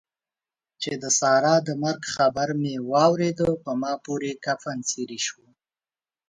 [0.81, 5.45] چې د سارا د مرګ خبر مې واورېد؛ په ما پورې کفن څيرې شو.